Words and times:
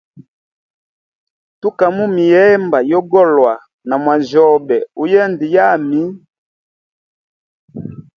Tuka 1.61 1.85
mumihemba 1.95 2.79
yogolwa 2.91 3.53
na 3.87 3.95
mwajyobe 4.01 4.77
uyende 5.03 5.45
yami. 5.55 6.01